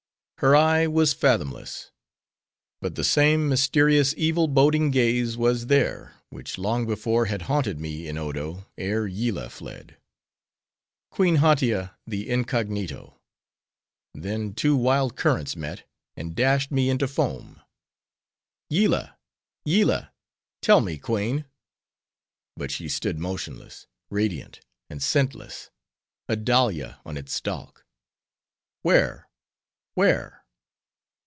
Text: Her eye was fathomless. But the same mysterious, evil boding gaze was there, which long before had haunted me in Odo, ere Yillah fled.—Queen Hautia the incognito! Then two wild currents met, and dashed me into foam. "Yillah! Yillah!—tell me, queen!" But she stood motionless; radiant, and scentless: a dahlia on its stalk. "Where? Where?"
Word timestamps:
Her 0.41 0.55
eye 0.55 0.87
was 0.87 1.13
fathomless. 1.13 1.91
But 2.81 2.95
the 2.95 3.03
same 3.03 3.47
mysterious, 3.47 4.11
evil 4.17 4.47
boding 4.47 4.89
gaze 4.89 5.37
was 5.37 5.67
there, 5.67 6.15
which 6.31 6.57
long 6.57 6.87
before 6.87 7.25
had 7.25 7.43
haunted 7.43 7.79
me 7.79 8.07
in 8.07 8.17
Odo, 8.17 8.65
ere 8.75 9.05
Yillah 9.05 9.49
fled.—Queen 9.51 11.35
Hautia 11.37 11.95
the 12.07 12.27
incognito! 12.27 13.21
Then 14.15 14.55
two 14.55 14.75
wild 14.75 15.15
currents 15.15 15.55
met, 15.55 15.87
and 16.17 16.33
dashed 16.35 16.71
me 16.71 16.89
into 16.89 17.07
foam. 17.07 17.61
"Yillah! 18.67 19.19
Yillah!—tell 19.63 20.81
me, 20.81 20.97
queen!" 20.97 21.45
But 22.55 22.71
she 22.71 22.89
stood 22.89 23.19
motionless; 23.19 23.85
radiant, 24.09 24.61
and 24.89 25.03
scentless: 25.03 25.69
a 26.27 26.35
dahlia 26.35 26.99
on 27.05 27.15
its 27.15 27.31
stalk. 27.31 27.85
"Where? 28.81 29.27
Where?" 29.93 30.39